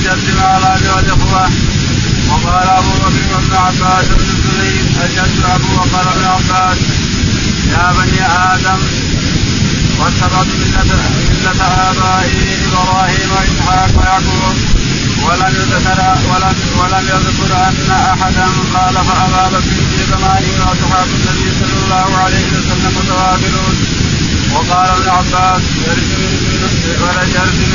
[0.00, 1.50] الجد مع الاب والاخوه
[2.28, 6.78] وقال أبو بكر وابن عباس بن الزبير الجد أبو بكر بن عباس.
[7.72, 8.80] يا بني آدم
[9.98, 14.56] واتبعت ملة آبائي إبراهيم وإسحاق ويعقوب
[15.24, 19.60] ولم يذكر ولم ولم يذكر أن أحدا قال فأبا بكر
[19.90, 23.76] في زمانه وأصحاب النبي صلى الله عليه وسلم متوافرون
[24.52, 26.12] وقال ابن عباس ابن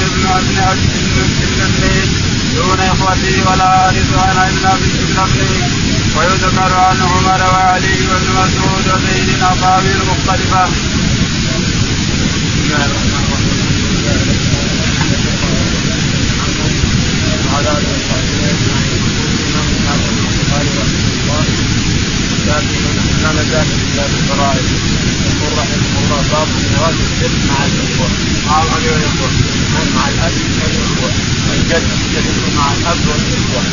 [0.05, 0.57] ابن ابن
[2.55, 4.89] دون إخوتي ولا ارث أنا إلا ابن
[6.17, 10.65] ويذكر عن عمر وعلي وابن مسعود وزيد اقابيل مختلفة
[12.63, 13.55] الله الرحمن الرحيم
[17.45, 19.03] وعلى اله وصحبه اجمعين
[19.85, 20.09] يقول
[20.79, 21.43] رحمه الله
[22.45, 22.63] كتاب
[23.21, 24.67] كان ذلك كتاب الفرائض
[25.25, 28.09] يقول رحمه الله باب مراد الجد مع الاخوه
[28.47, 29.29] مع الاب والاخوه
[29.95, 31.11] مع الاب والاخوه
[31.53, 33.63] الجد يجد مع الاب والاخوه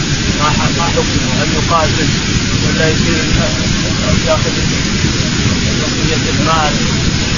[0.41, 0.87] ما ما
[1.73, 2.09] يقاتل
[2.67, 3.19] ولا يصير
[4.27, 4.55] ياخذ
[5.81, 6.75] بقيه المال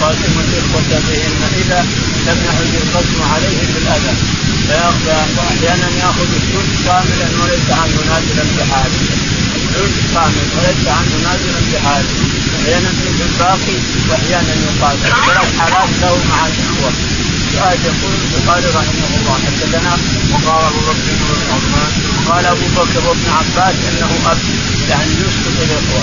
[0.01, 1.87] قاسم الإخوة بهن إذا
[2.27, 4.15] لم يعد القسم عليهم بالاذى
[4.67, 9.01] فياخذ واحيانا يأخذ الثلث كاملا وليس عنه نازلا بحاله
[9.57, 12.15] الثلث كامل وليس عنه نازلا بحاله
[12.59, 13.77] أحيانا في الباقي
[14.09, 15.11] واحيانا يقاتل.
[15.27, 16.93] ثلاث حالات له مع الإخوة.
[17.53, 19.99] سؤال يقول البخاري رحمه الله حدثنا
[20.33, 24.39] وقال ابو بكر قال أبو بكر وابن عباس إنه أب
[24.91, 26.03] يعني يسقط الإخوة.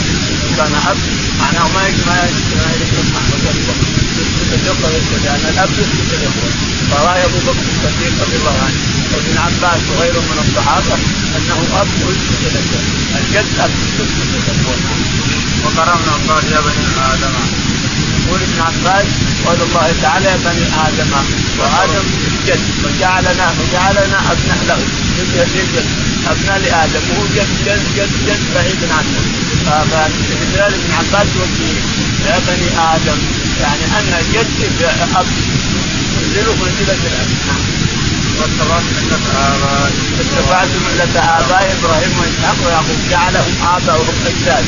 [0.57, 0.97] كان أب
[1.39, 2.17] معناه ما ما
[2.59, 3.75] ما يجمع الإخوة.
[4.19, 4.89] يسقط الإخوة
[5.23, 6.49] لأن الأب يسقط الإخوة.
[6.91, 8.79] فرأي أبو بكر الصديق رضي الله عنه
[9.13, 10.95] وابن عباس وغيره من الصحابة
[11.37, 12.81] أنه أب يسقط الإخوة.
[13.19, 14.75] الجد أب يسقط الإخوة.
[15.63, 17.35] وقرأ ابن عباس يا بني آدم.
[18.25, 19.07] يقول ابن عباس
[19.45, 21.11] قول الله تعالى يا بني آدم
[21.59, 22.05] وآدم
[22.47, 24.79] جد وجعلنا وجعلنا أبناء له.
[25.55, 25.85] جد
[26.31, 27.03] أبناء لآدم.
[27.09, 29.19] وهو جد جد جد جد بعيد عنه
[29.65, 31.73] فلذلك ابن عباس يوجه
[32.27, 33.19] يا بني آدم
[33.61, 34.83] يعني ان الجد
[35.15, 35.25] اب
[36.21, 37.61] ينزله منزله الاب نعم.
[38.41, 42.99] ملة آباء اتبعت ملة آباء إبراهيم وإسحاق ويعقوب.
[43.11, 44.65] جعلهم آباؤهم أجداد.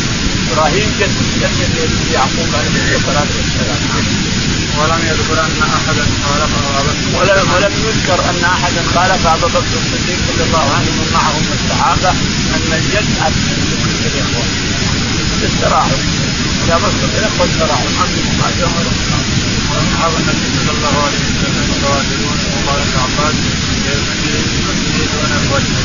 [0.52, 4.33] إبراهيم جد جد يعقوب عليه الصلاة والسلام.
[4.80, 7.54] ولم يذكر أن أحدا خالف أبا بكر.
[7.56, 12.10] ولم يذكر أن أحدا خالف أبا بكر الصديق رضي الله عنه ومن معه من الصحابة
[12.56, 14.46] أن الجد أكثر من الإخوة
[15.48, 16.00] استراحوا
[16.64, 18.72] إذا مسك الإخوة استراحوا عندهم ما جاء
[19.72, 23.36] واصحاب النبي صلى الله عليه وسلم متواترون وقال ابن عباس
[25.14, 25.80] دون اخوته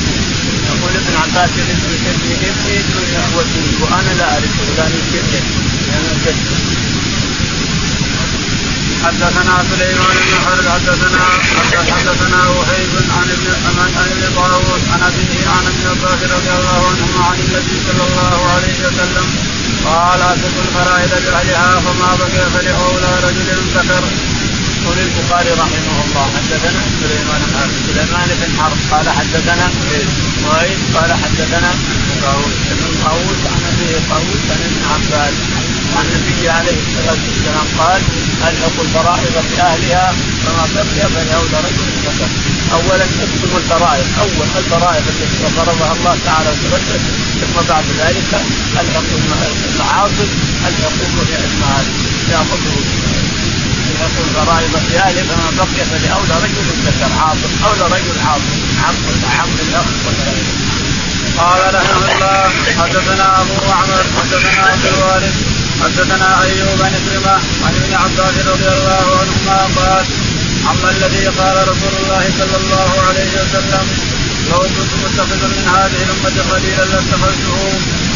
[0.69, 5.32] يقول ابن عباس يرث ابني ابني دون اخوته وأنا لا ارثه لأن الجد
[5.88, 6.38] لأن الجد
[9.04, 11.25] حدثنا سليمان بن حرب حدثنا
[11.94, 13.48] حدثنا وهيب عن ابن
[13.97, 18.38] عن ابن طاووس عن أبيه عن ابن عباس رضي الله عنهما عن النبي صلى الله
[18.54, 19.26] عليه وسلم.
[19.84, 24.04] قال اتقوا الفرائض بأهلها فما بقي فلاولى رجل ذكر
[24.82, 28.78] يقول البخاري رحمه الله حدثنا سليمان بن حرب سليمان بن حرب.
[28.92, 29.66] قال حدثنا
[30.44, 31.70] وهيب قال حدثنا
[32.22, 35.34] طاووس بن طاووس عن أبيه طاووس عن ابن عباس.
[36.03, 38.00] النبي عليه الصلاة والسلام قال
[38.49, 42.28] الحقوا الفرائض باهلها فما بقي فلاولى رجل ذكر
[42.72, 47.00] اولا اكتب الفرائض أول الفرائض التي فرضها الله تعالى وتبدل
[47.41, 48.31] ثم بعد ذلك
[48.81, 49.19] الحقوا
[49.75, 50.27] المعاصي
[50.69, 51.06] الحقوا
[51.44, 51.87] المال؟
[52.32, 52.77] ياخذه
[54.00, 58.94] يقول الفرائض في اهله فما بقي فلاولى رجل ذكر عاصم اولى رجل عاصم عم
[59.41, 59.87] عم الاخ
[61.38, 65.34] قال رحمه الله حدثنا أبو معمر حدثنا عبد الوارث
[65.98, 67.36] حدثنا أيوب عن كلمه
[67.66, 70.04] عن ابن عباس رضي الله عنهما قال
[70.70, 73.86] أما الذي قال رسول الله صلى الله عليه وسلم
[74.50, 77.59] لو كنت متخذا من هذه الأمة خليلا لاتخذته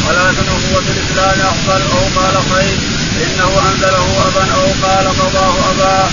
[0.07, 2.79] ولكن اخوة الإسلام أفضل أو قال خير
[3.25, 6.11] إنه أنزله أبا أو قال قضاه أبا.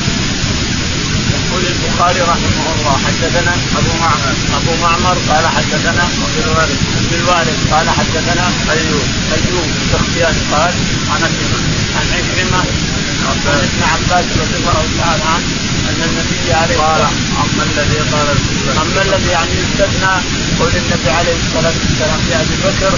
[1.50, 7.58] يقول البخاري رحمه الله حدثنا أبو معمر أبو معمر قال حدثنا عبد الوارث عبد الوارث
[7.74, 9.08] قال حدثنا أيوب
[9.38, 10.74] أيوب السختياني قال
[11.12, 11.22] عن
[11.98, 12.62] عن عكرمة
[13.30, 13.38] عن
[13.70, 15.48] ابن عباس رضي الله تعالى عنه
[15.90, 17.02] أن النبي عليه قال
[17.44, 18.28] أما الذي قال
[18.84, 20.14] أما الذي يعني يستثنى
[20.60, 22.94] قول النبي عليه الصلاة والسلام لابي بكر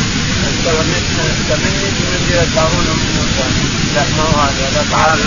[1.41, 3.47] استمني بمنزله هارون من موسى
[3.95, 5.21] لا ما هو هذا؟ لا تعالى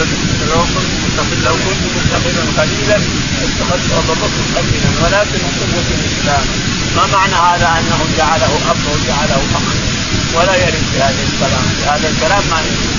[1.14, 2.96] متخذ لو كنت متخذا قليلا
[3.44, 6.44] اتخذت بكر قليلا ولكن قوه الاسلام
[6.96, 9.66] ما معنى هذا انه جعله اب وجعله اخ
[10.34, 12.94] ولا يرد في هذه الكلام في هذا الكلام ما يرد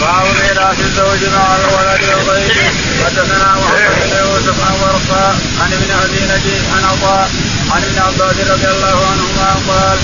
[0.00, 2.70] باب ميراث الزوج مع الولد وغيره
[3.04, 7.30] حدثنا محمد بن يوسف عن ورقاء عن ابن ابي نجيح عن عطاء
[7.70, 9.98] عن ابن عباس رضي الله عنهما قال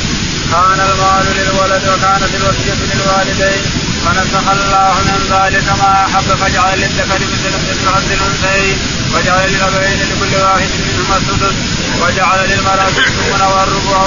[0.52, 7.49] كان المال للولد وكانت الوصية للوالدين فنسخ الله من ذلك ما أحب فجعل للذكر مثل
[7.70, 8.78] مثل حظ الأنثيين
[9.14, 11.56] وجعل للأبوين لكل واحد منهما السدس
[12.02, 13.99] وجعل للمرأة الثمن والربع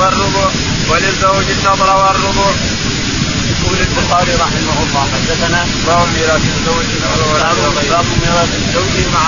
[0.00, 0.50] والربع
[0.90, 2.50] وللزوج الشطر والربع
[3.50, 6.86] يقول البخاري رحمه الله حدثنا باب ميراث الزوج
[7.90, 9.24] باب ميراث الزوج مع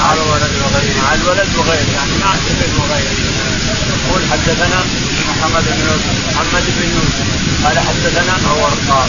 [0.00, 1.02] مع الولد وغيره.
[1.02, 1.90] مع الولد وغيره.
[1.96, 3.14] يعني مع الابن وغيره.
[3.90, 4.78] يقول حدثنا
[5.30, 6.14] محمد بن يوسف.
[6.28, 7.28] محمد بن يوسف.
[7.64, 9.08] قال حدثنا الورقاء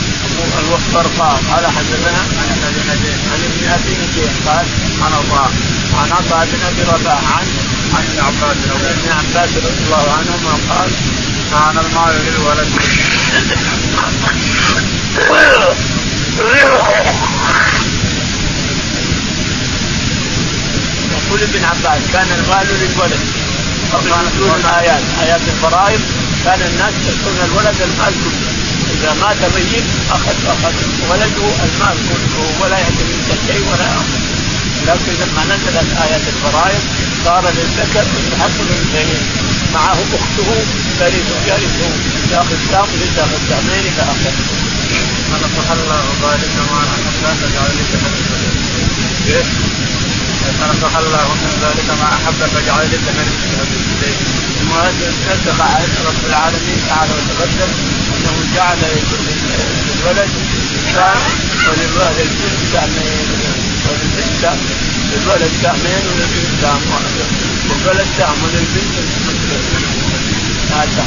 [0.59, 2.89] الورقاء قال حدثنا عن ابن
[3.31, 4.31] عن ابن أبي نجيح.
[4.47, 4.65] قال
[5.01, 5.51] عن عطاء
[5.99, 7.21] عن عطاء بن أبي رباح.
[7.37, 7.45] عن
[7.95, 8.57] عن ابن عباس.
[8.69, 10.89] عن ابن عباس رضي الله عنهما قال
[11.51, 12.69] كان المال للولد.
[21.11, 23.19] يقول ابن عباس كان المال للولد.
[23.93, 26.01] قبل نزول الايات آيات الفرائض.
[26.45, 28.51] كان الناس يعطون الولد المال كله.
[28.93, 30.75] إذا مات ميت اخذ أخذ
[31.09, 34.19] ولده المال كله ولا يأتي منه شيء ولا يأخذ.
[34.87, 36.83] لكن لما نزلت آيات الفرائض
[37.25, 39.23] صار للذكر مثل حظ الانثيين
[39.73, 40.49] معه أخته
[40.99, 41.91] ترث يرثه.
[42.31, 44.33] ياخذ سام تأخذ سامين إلى اخره.
[45.29, 47.91] فنصح الله ذلك ما احب فجعل لك
[50.79, 53.05] فنصح الله من ذلك ما أحب فجعل لك
[55.29, 55.59] نسخ
[56.07, 57.71] رب العالمين تعالى وتقدم
[58.15, 58.77] أنه جعل
[59.89, 60.29] للولد
[60.95, 61.17] سام
[61.67, 63.27] وللبنت سامين
[63.85, 64.59] وللبنت
[65.11, 66.81] للولد سامين وللبنت سام
[67.69, 68.95] للولد سام وللبنت
[70.71, 71.05] هذا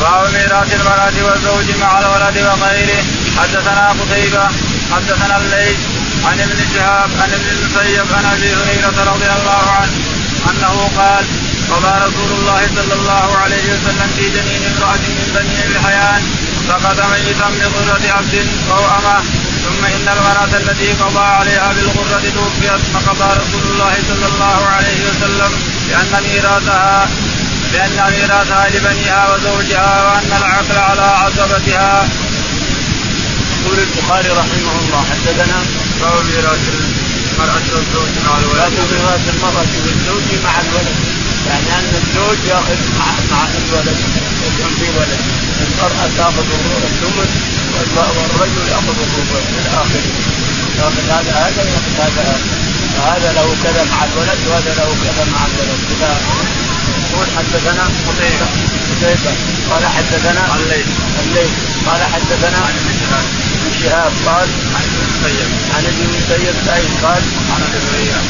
[0.00, 3.04] باب ميراث المرأة والزوج مع الولد وغيره.
[3.38, 4.48] حدثنا قتيبة
[4.92, 9.92] حدثنا الليث عن ابن شهاب عن ابن المسيب عن أبي هريرة رضي الله عنه
[10.50, 11.24] أنه قال
[11.70, 16.22] قضى رسول الله صلى الله عليه وسلم في جنين امرأة من بني الحيان
[16.68, 19.18] فقد ميتا بغرة عبد أو أمة
[19.64, 25.50] ثم إن المرأة التي قضى عليها بالغرة توفيت فقضى رسول الله صلى الله عليه وسلم
[25.88, 27.08] بأن ميراثها
[27.72, 32.08] بأن ميراثها لبنيها وزوجها وأن العقل على عصبتها.
[33.76, 35.58] يقول البخاري رحمه الله حدثنا
[36.00, 36.64] باب ميراث
[37.36, 38.72] المرأة والزوج مع الولد.
[38.76, 40.96] باب ميراث المرأة والزوج مع الولد.
[41.48, 43.98] يعني أن الزوج يأخذ مع مع الولد
[44.46, 45.20] يكون في ولد
[45.66, 46.48] المرأة تأخذ
[46.88, 47.30] الثمن
[47.96, 50.12] والرجل يأخذ الربع إلى اخره
[50.78, 52.38] يأخذ هذا هذا وياخذ هذا هذا
[52.96, 55.80] فهذا له كذا مع الولد وهذا له كذا مع الولد.
[55.90, 56.10] كذا
[57.12, 58.48] يقول حدثنا قتيبة.
[58.90, 59.32] قتيبة.
[59.70, 60.86] قال حدثنا الليل
[61.22, 61.50] الليل
[61.86, 62.74] قال حدثنا عن
[63.82, 65.48] شهاب قال عن ابن المسيب.
[65.74, 67.22] عن ابن المسيب سعيد قال
[67.54, 68.22] عن ابي هريرة.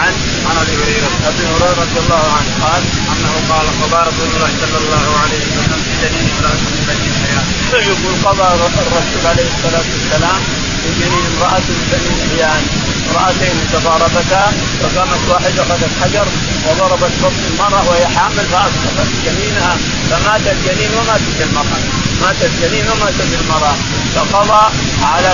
[0.00, 0.12] عن
[0.48, 1.10] عن ابي هريرة.
[1.30, 5.80] أبي هريرة رضي الله عنه قال أنه قال قضى رسول الله صلى الله عليه وسلم
[5.86, 7.46] في جنين امرأة من بني الحياة.
[7.92, 10.40] يقول قضى الرسول عليه الصلاة والسلام
[10.82, 12.62] في جنين امرأة من بني الحيان
[13.10, 14.52] امرأتين تضاربتا
[14.82, 16.26] فقامت واحدة أخذت حجر
[16.66, 19.76] وضربت بطن المرأة وهي حامل فأسقطت جنينها.
[20.10, 21.80] فمات الجنين وماتت المرأة.
[22.22, 23.74] مات الجنين وماتت المرأة.
[24.14, 25.28] فقضى على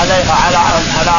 [0.00, 0.56] عليها على
[0.98, 1.10] على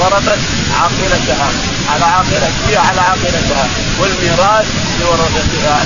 [0.00, 0.38] ضربت
[0.80, 1.48] عاقلتها.
[1.92, 3.68] على عاقلة هي على عاقلتها.
[4.00, 4.66] والميراث
[5.00, 5.84] لورثتها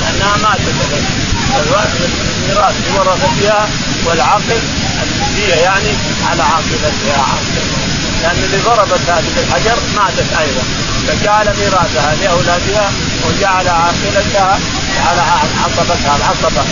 [0.00, 0.74] لأنها ماتت
[1.56, 3.68] الميراث لورثتها
[4.06, 4.60] والعقل
[5.02, 5.88] الهدية يعني
[6.30, 7.81] على عاقلتها عاقلتها.
[8.22, 10.64] لأن اللي ضربت هذه بالحجر ماتت أيضا.
[11.06, 12.90] فجعل ميراثها لأولادها
[13.26, 14.58] وجعل عاقلتها
[15.06, 15.22] على
[15.64, 16.62] عصبتها العصبه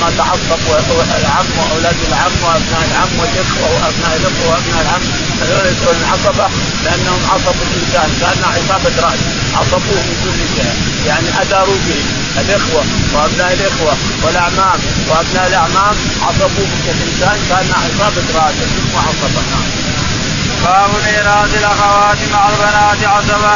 [0.00, 0.62] ما تعصب
[1.18, 5.02] العم وأولاد العم وأبناء العم والإخوة وأبناء الإخوة وأبناء العم.
[5.40, 6.46] هذول يدخلون العصبه
[6.84, 8.08] لأنهم عصبوا الإنسان.
[8.20, 9.20] كأن عصابة رأس.
[9.58, 10.74] عصبوه من كل جهة.
[11.08, 12.00] يعني أداروا به
[12.40, 14.78] الإخوة وأبناء الإخوة والأعمام.
[15.08, 18.54] وأبناء الأعمام عصبوه الانسان كأن عصابة رأس.
[18.66, 19.42] اسمه عصبه
[20.64, 23.54] باب ميراث الأخوات مع البنات عصبه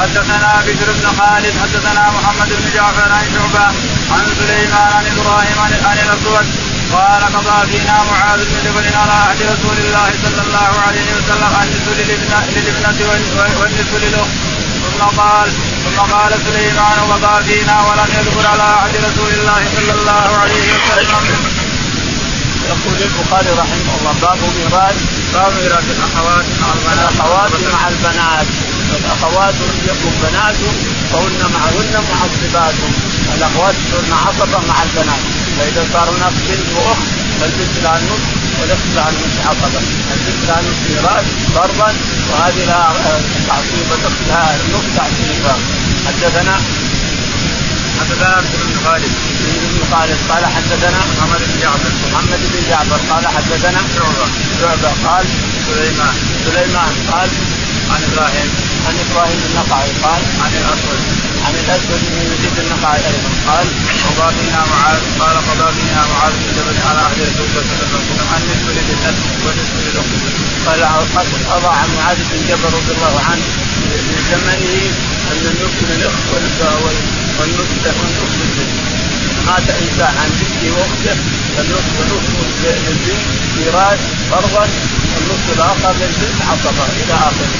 [0.00, 3.66] حدثنا بشر بن خالد حدثنا محمد بن جعفر عن شعبة
[4.12, 6.46] عن سليمان عن إبراهيم عن الأسود.
[6.92, 11.86] قال قضى فينا معاذ بن جبل على عهد رسول الله صلى الله عليه وسلم النصف
[11.98, 12.98] للابنة
[13.58, 14.36] والنصف للاخت
[14.82, 15.48] ثم قال
[15.84, 21.22] ثم قال سليمان وقضى فينا ولم يذكر على عهد رسول الله صلى الله عليه وسلم.
[22.68, 24.96] يقول البخاري رحمه الله باب ميراث
[25.34, 27.12] الأخوات مع البنات.
[27.12, 28.46] الأخوات مع البنات
[28.98, 29.54] الاخوات
[29.86, 30.56] يكون بنات
[31.12, 32.74] فهن معهن معصبات.
[33.34, 35.22] الأخوات صرن عصبه مع البنات.
[35.58, 37.08] فإذا صار هناك بنت وأخت
[37.40, 38.30] فالبنت لها النصف
[38.60, 39.80] والاخت لها النصف عقبه
[40.14, 41.94] البنت لها نصف ميراث فرضا
[42.30, 42.94] وهذه لها
[43.46, 43.88] تعصيب
[44.28, 45.54] لها النصف تعصيبا
[46.06, 46.60] حدثنا
[48.00, 49.12] حدثنا عبد بن خالد.
[49.90, 51.92] خالد قال حدثنا محمد بن جعفر.
[52.12, 54.26] محمد بن جعفر قال حدثنا شعبة
[54.60, 55.24] شعبه قال
[55.66, 56.14] سليمان.
[56.46, 57.28] سليمان قال
[57.92, 58.48] عن إبراهيم.
[58.86, 61.00] عن إبراهيم النقعي قال عن الأسود.
[61.46, 63.66] عن الأسود بن يزيد النقعي أيضا قال
[64.04, 65.00] قضى فينا معاذ.
[65.20, 70.12] قال قضى فينا معاذ بن جبل على أهل رسول الله ان نسبه للاب ونسبه للاخت
[70.66, 70.80] قال
[71.52, 73.44] قضى عن معاذ بن جبل رضي الله عنه
[73.90, 74.64] في زمنه
[75.30, 75.44] أن
[75.90, 76.68] للاخت والنصف
[77.38, 78.77] والنصف للبنت
[79.48, 81.16] مات انسان عن بنته واخته
[81.56, 83.06] فالنصف ونصف للبنت
[83.56, 84.00] ميراث
[84.30, 84.66] فرضا
[85.12, 87.52] والنصف الآخر للبنت عصبة إلى آخره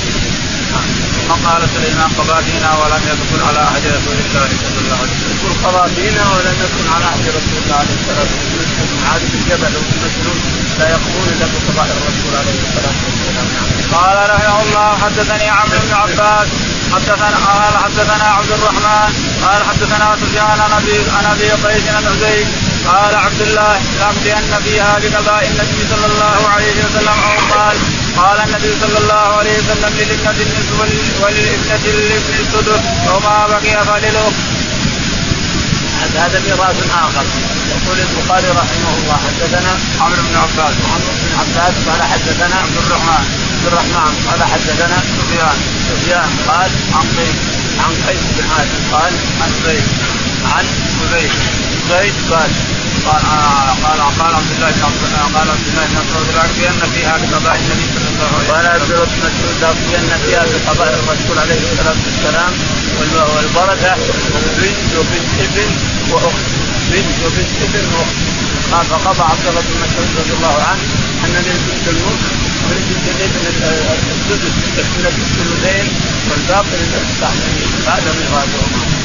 [1.29, 5.37] وقال سليمان قضى فينا ولم يدخل على عهد رسول الله صلى الله عليه وسلم.
[5.37, 9.75] يقول قضى فينا ولم يكن على عهد رسول الله عليه الصلاة والسلام معاذ بن جبل
[10.05, 10.41] مسعود
[10.79, 13.47] لا يقضون إلا بقضاء الرسول عليه الصلاة والسلام.
[13.95, 16.49] قال رحمه الله حدثني عمرو بن عباس
[16.95, 19.11] حدثنا قال حدثنا عبد الرحمن
[19.45, 22.49] قال حدثنا سفيان عن ابي عن أبي قيس بن زيد
[22.87, 27.77] قال عبد الله لأمضين فيها بقضاء النبي صلى الله عليه وسلم أو قال
[28.17, 30.79] قال النبي صلى الله عليه وسلم للابنة النصف
[31.23, 34.58] وللابنة الابن السدس وما بقي فللأخت.
[36.17, 37.25] هذا ميراث آخر.
[37.75, 40.75] يقول البخاري رحمه الله حدثنا عمرو بن عباس.
[40.93, 43.25] عمرو بن عباس قال حدثنا عبد الرحمن.
[43.55, 45.57] عبد الرحمن قال حدثنا سفيان.
[45.89, 47.39] سفيان قال عن قيس
[47.85, 49.13] عن قيس بن حاتم قال
[49.43, 49.89] عن زيد.
[50.55, 50.65] عن
[51.13, 51.33] زيد.
[51.91, 52.51] زيد قال
[53.09, 53.23] قال
[53.85, 54.83] قال قال عبد الله بن
[55.37, 58.55] قال عبد الله بن مسعود لأكفين فيها بقضاء النبي صلى الله عليه وسلم.
[58.55, 62.53] قال عبد الله بن مسعود لأكفين فيها بقضاء الرسول عليه الصلاة والسلام
[63.35, 63.93] والبركة
[64.61, 65.71] بنت وبنت ابن
[66.11, 66.47] وأخت
[66.93, 68.19] بنت وبنت ابن وأخت
[68.73, 70.83] قال فقضى عبد الله بن مسعود رضي الله عنه
[71.25, 72.31] أن للبنت النصف
[72.65, 73.43] وللبنت الابن
[74.15, 75.87] السدس تكملة الثلثين
[76.29, 77.37] والباقي للأخت
[77.87, 78.98] هذا ميراثهما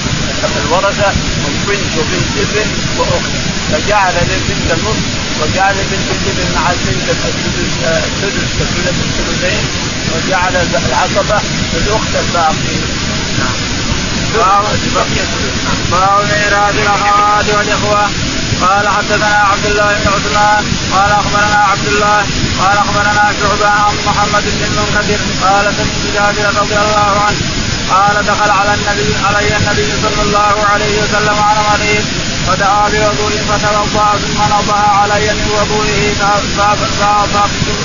[0.66, 1.12] الورثة
[1.44, 3.34] والبنت وبنت ابن وأخت.
[3.72, 5.06] فجعل للبنت النصف
[5.42, 9.66] وجعل بنت الابن مع البنت السدس السدس تكملة الثلثين
[10.14, 11.42] وجعل العصبة
[11.74, 12.78] للأخت الباقي.
[13.40, 13.58] نعم.
[15.92, 18.10] باب ميراث الأخوات والإخوة.
[18.62, 20.64] قال حدثنا عبد الله بن عثمان.
[20.94, 22.26] قال أخبرنا عبد الله.
[22.60, 27.63] قال أخبرنا شعبه عن محمد بن المنكدر قال سمعت جابر رضي الله عنه.
[27.94, 32.06] قال دخل على النبي علي النبي صلى الله عليه وسلم على مريض
[32.48, 36.14] فدعا بوضوء فتوضأ ثم نضع علي من وضوئه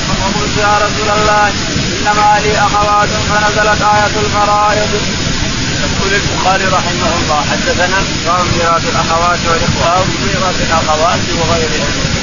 [0.08, 1.46] فقلت يا رسول الله
[1.96, 4.90] إنما لي أخوات فنزلت آية الفرائض.
[5.84, 12.17] يقول البخاري رحمه الله حدثنا باب ميراث الأخوات والإخوة باب ميراث الأخوات وغيرهم.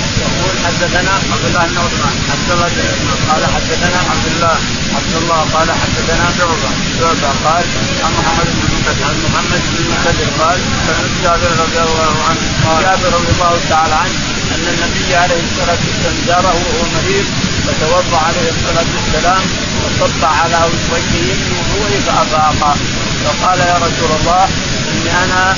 [0.75, 2.15] حدثنا عبد الله بن عثمان.
[2.33, 3.19] عبد الله بن عثمان.
[3.29, 4.57] قال حدثنا عبد الله.
[4.97, 6.69] عبد الله قال حدثنا شعبة.
[6.99, 7.63] شعبة قال
[8.05, 12.41] عن محمد بن المنكدر عن محمد بن المنكدر قال سمعت جابر رضي الله عنه
[12.81, 14.17] جابر رضي الله تعالى عنه
[14.55, 17.27] أن النبي عليه الصلاة والسلام زاره وهو مريض
[17.65, 19.43] فتوضأ عليه الصلاة والسلام
[19.81, 20.59] وصب على
[20.91, 22.77] وجهه من وضوءه فأفاق.
[23.25, 24.43] فقال يا رسول الله
[24.91, 25.57] إني أنا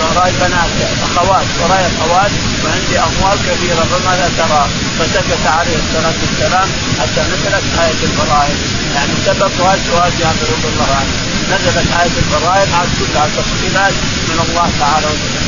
[0.00, 0.72] وراي بنات
[1.06, 2.32] أخوات ورأي أخوات
[2.64, 4.62] وعندي أموال كثيرة فماذا ترى؟
[4.98, 6.68] فسكت عليه الصلاة والسلام
[7.00, 8.58] حتى نزلت آية الفرائض.
[8.94, 11.14] يعني سببها سؤال جابر رضي الله عنه.
[11.52, 13.94] نزلت آية الفرائض عن كلها تفصيلات
[14.28, 15.42] من الله تعالى وسلم.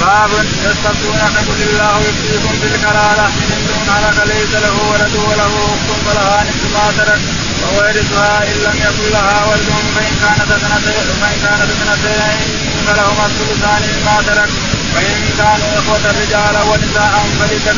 [0.00, 0.30] باب
[0.64, 6.44] يستفتون فقل الله يفتيكم في الكلاله إن دون هلك ليس له ولد وله أخت فلها
[6.44, 7.20] نصف ما ترك.
[7.62, 12.38] وهو يرثها إن لم يكن لها ولد فان كانت اثنتين فان كانت اثنتين
[12.86, 14.50] فلهما الثلثان مما ترك.
[14.94, 17.74] وإن كانوا إخوة رجالا ونساء فلذكر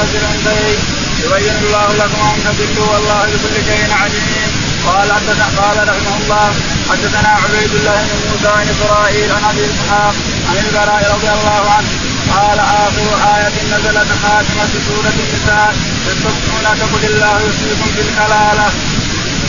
[0.00, 0.78] مثل الانثيين
[1.24, 4.50] يبين الله لكم أن تضلوا والله بكل شيء عليم.
[4.86, 5.10] قال
[5.58, 6.54] قال رحمه الله
[6.90, 10.14] حدثنا عبيد الله بن موسى عن اسرائيل عن أبي إسحاق
[10.48, 11.90] عن البراء رضي الله عنه.
[12.36, 15.74] قال آخر آية نزلت خاتمة سورة النساء.
[16.08, 18.04] يستفتون تقل الله يفتيكم في.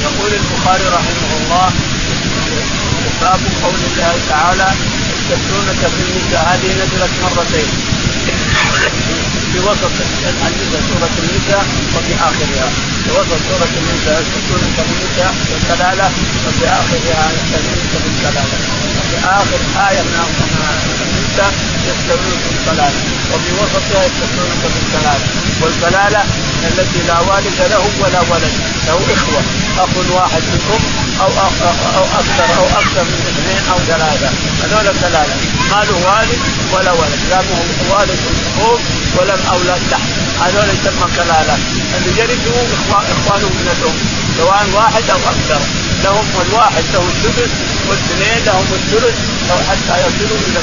[0.05, 1.67] يقول البخاري رحمه الله
[3.21, 4.69] باب قول الله تعالى
[5.12, 7.69] يستفتونك في النساء هذه نزلت مرتين.
[9.53, 11.63] في وسط النساء سورة النساء
[11.95, 12.67] وفي آخرها.
[13.03, 16.07] في وسط سورة النساء يستفتونك في النساء والكلالة
[16.47, 18.57] وفي آخرها يستفتونك في الكلالة.
[19.00, 19.59] وفي آخر
[19.89, 20.15] آية من
[21.07, 21.51] النساء
[21.88, 23.14] يستفتونك في الكلالة.
[23.34, 25.25] وفي وسطها يستفتونك في الكلالة
[25.62, 26.24] والكلالة
[26.70, 28.53] التي لا والد له ولا ولد.
[28.88, 29.41] له إخوة
[29.84, 30.82] أخ واحد منكم
[31.22, 31.58] أو أخ
[31.98, 34.29] أو أكثر أو أكثر من اثنين أو ثلاثة.
[34.63, 35.36] هذول كلالة
[35.72, 36.39] ما له والد
[36.74, 37.20] ولا ولد.
[37.29, 37.39] لا
[37.91, 38.20] والد
[38.58, 38.79] فوق
[39.17, 40.10] ولا أولاد تحت
[40.41, 41.58] هذول يسمى كلالة.
[41.98, 43.98] اللي يرثوا اخوانهم من الام
[44.38, 45.62] سواء واحد أو أكثر.
[46.03, 47.51] لهم الواحد له السدس
[47.88, 49.17] والاثنين لهم الثلث
[49.51, 50.60] أو حتى يصلوا إلى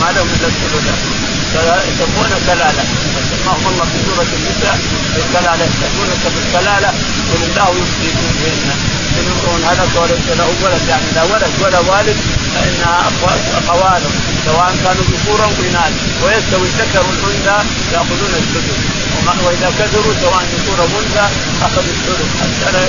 [0.00, 1.43] ما لهم إلا الثلث.
[1.90, 2.84] يسمون كلاله
[3.30, 4.76] سماهم الله في سوره النساء
[5.14, 6.90] بالكلالة يسمونك بالكلاله
[7.30, 8.70] قل الله يفتيكم بهن.
[9.18, 12.18] إن امرؤ هلك وليس له ولد يعني لا ولد ولا والد
[12.54, 12.98] فإنها
[13.60, 14.10] اخوانه
[14.46, 15.92] سواء كانوا ذكورا أو اناث
[16.22, 17.58] ويستوي الذكر والأنثى
[17.92, 18.78] يأخذون السدس.
[19.44, 21.26] وإذا كثروا سواء ذكور أو أنثى
[21.66, 22.82] أخذوا الثلث حتى لا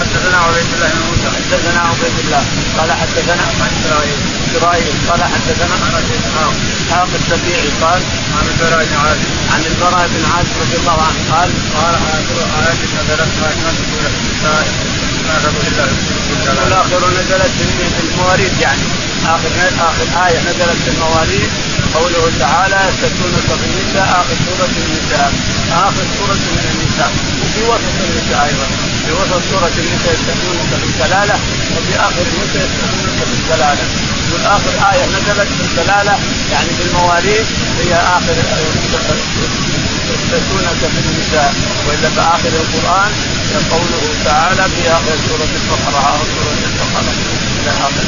[0.00, 1.28] حدثنا عبيد الله بن موسى.
[1.36, 2.42] حدثنا عبيد الله.
[2.78, 6.54] قال حدثنا عن اسرائيل اسرائيل قال حدثنا اسحاق
[6.86, 8.00] اسحاق السبيعي قال
[8.38, 12.80] عن البراء بن عازب عن البراء بن عازب رضي الله عنه قال قال آخر ايات
[12.96, 13.32] نزلت
[14.10, 14.66] النساء
[16.64, 18.82] والاخر نزلت في المواريث يعني.
[19.26, 21.50] آخر آخر آية نزلت في المواريث
[21.94, 25.32] قوله تعالى يستفتونك في النساء آخر سورة النساء.
[25.72, 27.10] آخر سورة من النساء.
[27.42, 28.89] وفي وسط النساء أيضا.
[29.06, 31.36] في وسط سورة النساء يستفتونك في الكلاله
[31.74, 33.84] وفي آخر النساء يستفتونك في الكلاله
[34.32, 35.64] والاخر آية نزلت في
[36.52, 37.46] يعني في المواريث
[37.80, 38.34] هي آخر
[40.14, 41.54] يستفتونك في النساء.
[41.88, 43.12] وإلا فاخر القرآن
[43.70, 47.12] قوله تعالى في آخر سورة البقرة أو سورة البقرة.
[47.60, 48.04] إلى آخر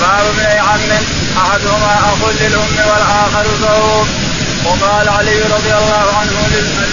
[0.00, 0.90] باب ابن عم
[1.42, 4.06] أحدهما أخ للأم والآخر زوج.
[4.64, 6.36] وقال علي رضي الله عنه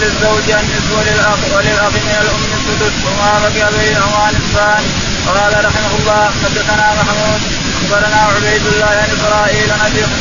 [0.01, 4.83] للزوج النصف وللاخ وللأخ من الأم السدس وما بقي بينهما نصفان
[5.27, 7.41] قال رحمه الله حدثنا محمود
[7.79, 9.71] أخبرنا عبيد الله عن إسرائيل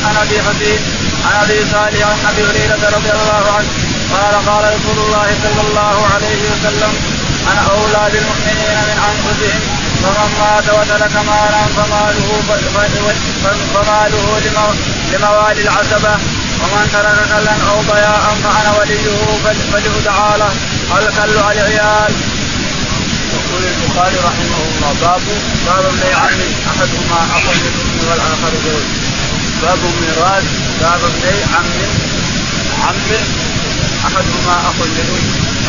[0.07, 0.81] عن ابي حبيب
[1.27, 3.69] عن أبي صالح عن أبي هريرة رضي الله عنه.
[4.15, 6.93] قال قال رسول الله صلى الله عليه وسلم
[7.53, 9.61] أنا أولى بالمؤمنين من أنفسهم
[10.03, 12.29] فمن مات وترك مالا فماله
[13.75, 14.41] فماله
[15.13, 16.15] لموالي العتبة
[16.63, 19.07] ومن ترك كلا أو ضياء فانا وليه
[19.73, 20.53] فليدعى له
[20.99, 22.13] الكل العيال.
[23.35, 25.21] يقول البخاري رحمه الله باب
[25.67, 28.87] باب ابن عم احدهما اخ للابن والآخر زوج
[29.63, 30.45] باب ميراث
[30.81, 31.67] باب ابن عم
[32.85, 32.97] عم
[34.07, 35.25] أحدهما اخ للام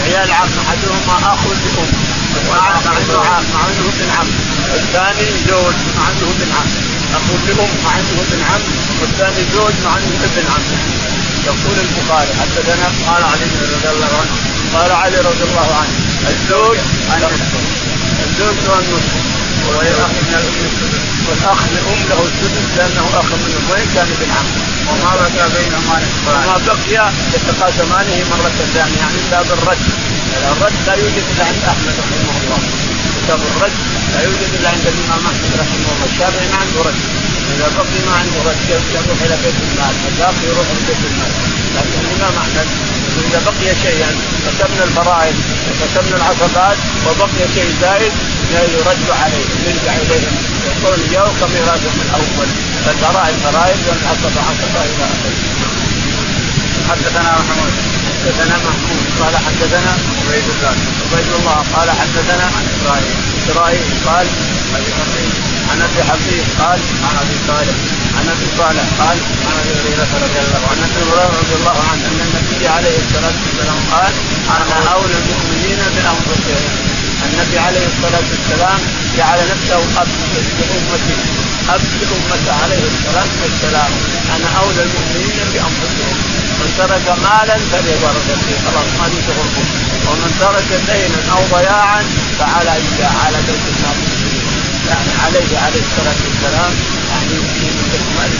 [0.05, 4.27] عيال عم أحدهما اخ لام مع أنه ابن عم.
[4.75, 6.69] الثاني زوج مع أنه ابن عم.
[7.17, 8.61] اخو لام مع أنه ابن عم
[9.01, 10.63] والثاني زوج مع أنه ابن عم.
[11.45, 14.35] يقول البخاري حدثنا قال علي رضي الله عنه
[14.75, 15.93] قال علي رضي الله عنه
[16.33, 16.77] الزوج
[18.25, 19.13] الزوج له النصف.
[19.67, 20.11] والاخ
[21.29, 24.47] والأخ لأم له السدس لأنه أخ من وين كان ابن عم.
[24.89, 29.77] وما بقى بينهما وما بقي يتقاسمانه مرة ثانية يعني الا بالرد
[30.51, 32.59] الرد لا يوجد عند أحمد رحمه الله.
[33.29, 33.77] كتاب الرد
[34.13, 36.07] لا يوجد إلا عند الإمام أحمد رحمه الله.
[36.11, 36.99] الشافعي ما عنده رد.
[37.53, 41.31] إذا بقي ما عنده رد يروح إلى بيت المال؟ الباقي يروح إلى بيت المال.
[41.75, 42.67] لكن الإمام أحمد
[43.27, 44.11] إذا بقي شيئا
[44.45, 45.35] قسمنا الفرائض
[45.67, 48.13] وقسمنا العصبات وبقي شيء زائد
[48.77, 49.47] يرد عليه.
[49.67, 50.35] يرجع اليهم
[50.67, 52.49] يقول يوم كميراثهم الأول.
[52.83, 55.37] فالفرائض فرائض والعصبه عصبه إلى آخره.
[56.89, 57.73] حدثنا محمود
[58.19, 60.75] حدثنا محمود قال حدثنا عبيد الله.
[61.03, 64.27] عبيد الله قال حدثنا عن اسرائيل اسرائيل قال
[64.77, 65.33] أبي حفيظ
[65.71, 67.75] عن أبي حفيظ قال عن أبي صالح
[68.17, 71.77] عن أبي صالح قال عن أبي هريرة رضي الله عنه عن أبي هريرة رضي الله
[71.89, 74.13] عنه أن النبي عليه الصلاة والسلام قال
[74.57, 76.63] أنا أولى المؤمنين بأنفسهم.
[77.25, 78.79] النبي عليه الصلاة والسلام
[79.17, 80.09] جعل نفسه أب
[80.59, 81.19] لأمته.
[81.75, 83.91] أب لأمته عليه الصلاة والسلام.
[84.35, 86.18] أنا أولى المؤمنين بأنفسهم.
[86.59, 89.47] من ترك مالا فلورثته خلاص ما في شغل
[90.07, 92.03] ومن ترك دينا أو ضياعا
[92.39, 92.73] فعلى
[93.23, 93.97] على بيت المال
[94.89, 96.71] يعني عليه عليه الصلاة والسلام.
[97.11, 98.31] يعني يمكن بيت مال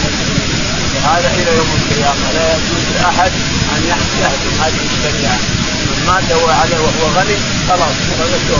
[0.95, 2.25] وهذا إلى يوم القيامة.
[2.35, 3.31] لا يجوز لأحد
[3.75, 3.81] أن
[4.21, 5.39] يحكم هذه الشريعة.
[5.87, 7.37] من مات وعليه وهو غني
[7.69, 8.53] خلاص ورثته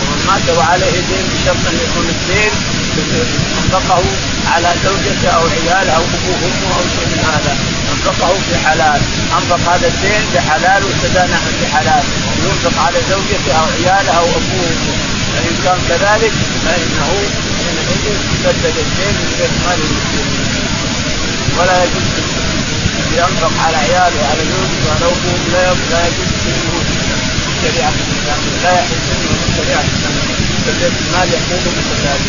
[0.00, 2.52] ومن مات وعليه دين بشرط أن يكون الدين
[3.58, 4.02] انفقه
[4.52, 7.75] على زوجته أو عياله أو أبوه وامه أو شيء من هذا.
[8.06, 9.00] انفقه في حلال.
[9.36, 12.04] أنفق هذا الدين بحلال واستدانه بحلال
[12.44, 14.76] ينفق على زوجته أو عياله أو أبوه.
[15.32, 16.32] فإن كان كذلك
[16.64, 17.10] فإنه
[17.58, 20.44] حينئذ يسدد الدين من بيت مال المسلمين.
[21.58, 22.08] ولا يجوز
[23.18, 25.38] ينفق على عياله وعلى زوجته وعلى أبوه.
[25.52, 26.74] لا لا يجوز منه
[27.62, 28.40] شريعة الإسلام.
[28.62, 30.16] لا يحل منه شريعة الإسلام.
[30.66, 32.26] فبيت المال يقوم بكذلك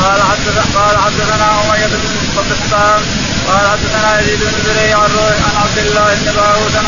[0.00, 3.02] قال حدثنا قال حدثنا أمية بن قبطان
[3.50, 4.98] قال حدثنا يزيد بن زريع
[5.46, 6.86] عن عبد الله بن داوود عن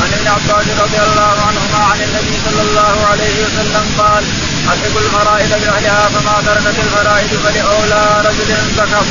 [0.00, 4.24] عن ابن عباس رضي الله عنهما عن النبي صلى الله عليه وسلم قال
[4.72, 9.04] الحق الفرائض باهلها فما تركت الفرائض فلأولى رجل ذكر.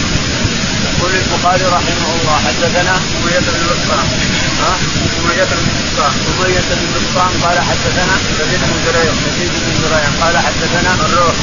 [0.88, 4.08] يقول البخاري رحمه الله حدثنا أمية بن بسطام
[4.64, 4.74] ها؟
[5.20, 10.36] أمية بن بسطام أمية بن بسطام قال حدثنا يزيد بن جرير يزيد بن زريع قال
[10.38, 11.36] حدثنا الروح.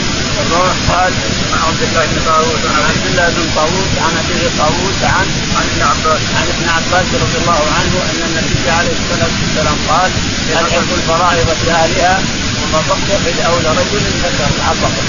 [0.46, 1.12] الروح قال
[1.52, 5.26] عن عبد الله بن طاووس عن عبد الله بن طاووس عن ابي طاووس عن
[5.56, 10.10] عن ابن عباس عن ابن عباس رضي الله عنه أن النبي عليه الصلاة والسلام قال
[10.50, 11.60] الحق الفرائض نعم.
[11.66, 12.20] باهلها
[12.62, 15.04] وما بقي في اولى رجل ذكر عبقر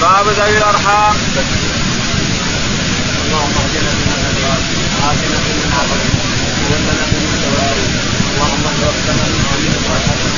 [0.00, 1.14] باب ذوي الأرحام.
[3.24, 4.58] اللهم اهدنا فيمن هديت
[5.00, 6.14] وعافنا فيمن عافيت
[6.60, 7.90] وتولنا فيمن توليت
[8.30, 10.37] اللهم توفنا من امين وارحمنا.